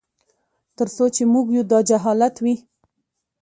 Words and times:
تر 0.77 0.87
څو 0.95 1.05
چي 1.15 1.23
موږ 1.33 1.47
یو 1.55 1.63
داجهالت 1.71 2.35
وي 2.43 2.55